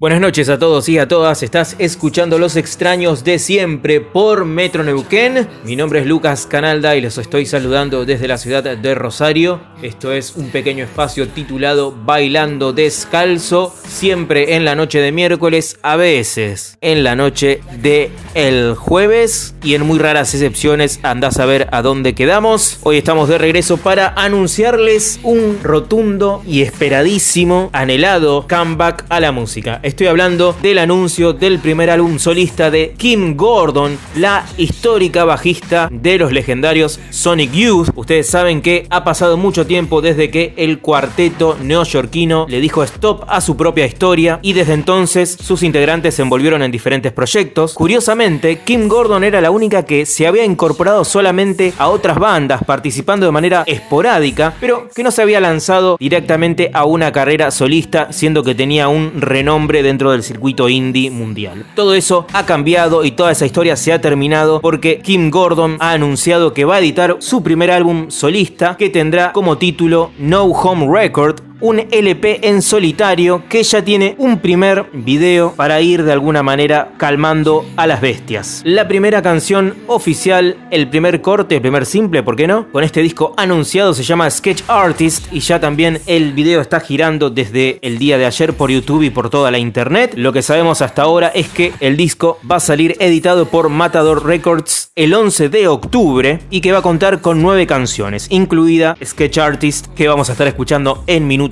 [0.00, 1.42] Buenas noches a todos y a todas.
[1.42, 5.46] Estás escuchando Los Extraños de Siempre por Metro Neuquén.
[5.62, 9.60] Mi nombre es Lucas Canalda y les estoy saludando desde la ciudad de Rosario.
[9.82, 15.96] Esto es un pequeño espacio titulado Bailando Descalzo, siempre en la noche de miércoles, a
[15.96, 21.68] veces en la noche de el jueves y en muy raras excepciones andás a ver
[21.72, 22.78] a dónde quedamos.
[22.82, 29.50] Hoy estamos de regreso para anunciarles un rotundo y esperadísimo, anhelado comeback a la música
[29.82, 36.18] Estoy hablando del anuncio del primer álbum solista de Kim Gordon, la histórica bajista de
[36.18, 37.88] los legendarios Sonic Youth.
[37.96, 43.24] Ustedes saben que ha pasado mucho tiempo desde que el cuarteto neoyorquino le dijo stop
[43.26, 47.74] a su propia historia y desde entonces sus integrantes se envolvieron en diferentes proyectos.
[47.74, 53.26] Curiosamente, Kim Gordon era la única que se había incorporado solamente a otras bandas, participando
[53.26, 58.42] de manera esporádica, pero que no se había lanzado directamente a una carrera solista, siendo
[58.42, 61.66] que tenía un renombre dentro del circuito indie mundial.
[61.74, 65.92] Todo eso ha cambiado y toda esa historia se ha terminado porque Kim Gordon ha
[65.92, 70.86] anunciado que va a editar su primer álbum solista que tendrá como título No Home
[70.90, 76.42] Record un LP en solitario que ya tiene un primer video para ir de alguna
[76.42, 78.62] manera calmando a las bestias.
[78.64, 82.70] La primera canción oficial, el primer corte, el primer simple, ¿por qué no?
[82.72, 87.30] Con este disco anunciado se llama Sketch Artist y ya también el video está girando
[87.30, 90.14] desde el día de ayer por YouTube y por toda la internet.
[90.16, 94.24] Lo que sabemos hasta ahora es que el disco va a salir editado por Matador
[94.24, 99.38] Records el 11 de octubre y que va a contar con nueve canciones, incluida Sketch
[99.38, 101.49] Artist que vamos a estar escuchando en minutos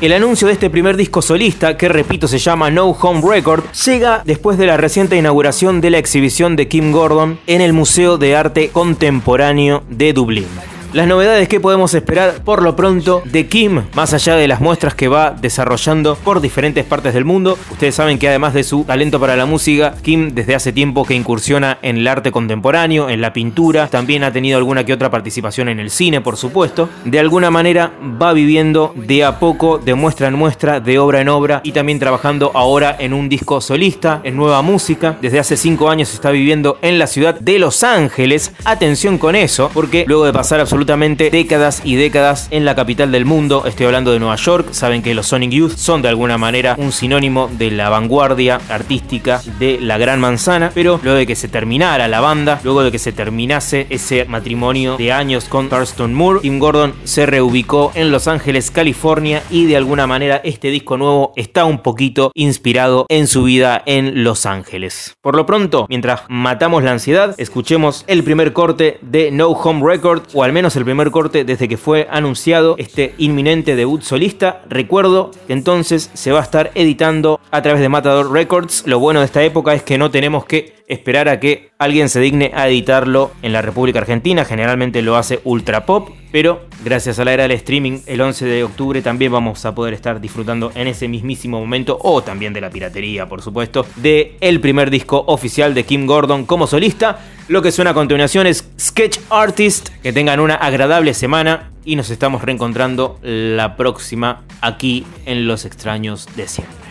[0.00, 4.22] El anuncio de este primer disco solista, que repito se llama No Home Record, llega
[4.24, 8.36] después de la reciente inauguración de la exhibición de Kim Gordon en el Museo de
[8.36, 10.73] Arte Contemporáneo de Dublín.
[10.94, 14.94] Las novedades que podemos esperar por lo pronto de Kim, más allá de las muestras
[14.94, 17.58] que va desarrollando por diferentes partes del mundo.
[17.72, 21.14] Ustedes saben que además de su talento para la música, Kim desde hace tiempo que
[21.14, 25.68] incursiona en el arte contemporáneo, en la pintura, también ha tenido alguna que otra participación
[25.68, 26.88] en el cine, por supuesto.
[27.04, 31.28] De alguna manera va viviendo de a poco, de muestra en muestra, de obra en
[31.28, 35.16] obra y también trabajando ahora en un disco solista, en nueva música.
[35.20, 38.52] Desde hace cinco años está viviendo en la ciudad de Los Ángeles.
[38.64, 43.24] Atención con eso, porque luego de pasar absolutamente décadas y décadas en la capital del
[43.24, 43.64] mundo.
[43.66, 44.68] Estoy hablando de Nueva York.
[44.72, 49.40] Saben que los Sonic Youth son de alguna manera un sinónimo de la vanguardia artística
[49.58, 50.70] de la Gran Manzana.
[50.74, 54.96] Pero luego de que se terminara la banda, luego de que se terminase ese matrimonio
[54.96, 59.76] de años con Thurston Moore, Tim Gordon se reubicó en Los Ángeles, California y de
[59.76, 65.16] alguna manera este disco nuevo está un poquito inspirado en su vida en Los Ángeles.
[65.20, 70.22] Por lo pronto, mientras matamos la ansiedad, escuchemos el primer corte de No Home Record
[70.34, 74.62] o al menos el primer corte desde que fue anunciado este inminente debut solista.
[74.68, 78.84] Recuerdo que entonces se va a estar editando a través de Matador Records.
[78.86, 82.20] Lo bueno de esta época es que no tenemos que esperar a que alguien se
[82.20, 84.44] digne a editarlo en la República Argentina.
[84.44, 88.64] Generalmente lo hace Ultra Pop, pero gracias a la era del streaming, el 11 de
[88.64, 92.70] octubre también vamos a poder estar disfrutando en ese mismísimo momento, o también de la
[92.70, 97.20] piratería, por supuesto, de el primer disco oficial de Kim Gordon como solista.
[97.48, 99.90] Lo que suena a continuación es Sketch Artist.
[100.02, 106.26] Que tengan una agradable semana y nos estamos reencontrando la próxima aquí en Los Extraños
[106.36, 106.83] de Siempre.